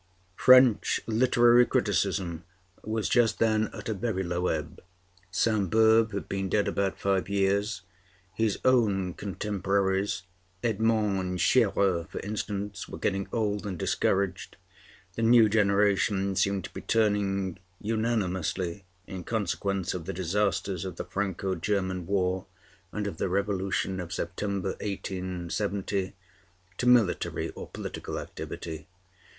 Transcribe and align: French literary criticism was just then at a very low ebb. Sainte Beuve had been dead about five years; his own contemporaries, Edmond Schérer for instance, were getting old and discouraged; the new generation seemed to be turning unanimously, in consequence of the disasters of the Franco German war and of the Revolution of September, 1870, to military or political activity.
French 0.35 0.99
literary 1.05 1.63
criticism 1.63 2.43
was 2.83 3.07
just 3.07 3.37
then 3.37 3.65
at 3.67 3.87
a 3.87 3.93
very 3.93 4.23
low 4.23 4.47
ebb. 4.47 4.81
Sainte 5.29 5.69
Beuve 5.69 6.11
had 6.13 6.27
been 6.27 6.49
dead 6.49 6.67
about 6.67 6.97
five 6.99 7.29
years; 7.29 7.83
his 8.33 8.57
own 8.65 9.13
contemporaries, 9.13 10.23
Edmond 10.63 11.37
Schérer 11.37 12.09
for 12.09 12.19
instance, 12.21 12.89
were 12.89 12.97
getting 12.97 13.27
old 13.31 13.63
and 13.67 13.77
discouraged; 13.77 14.57
the 15.13 15.21
new 15.21 15.47
generation 15.47 16.35
seemed 16.35 16.63
to 16.63 16.73
be 16.73 16.81
turning 16.81 17.59
unanimously, 17.79 18.85
in 19.05 19.23
consequence 19.23 19.93
of 19.93 20.05
the 20.05 20.13
disasters 20.13 20.83
of 20.83 20.95
the 20.95 21.05
Franco 21.05 21.53
German 21.53 22.07
war 22.07 22.47
and 22.91 23.05
of 23.05 23.17
the 23.17 23.29
Revolution 23.29 23.99
of 23.99 24.11
September, 24.11 24.69
1870, 24.81 26.15
to 26.79 26.87
military 26.87 27.49
or 27.49 27.69
political 27.69 28.17
activity. 28.17 28.87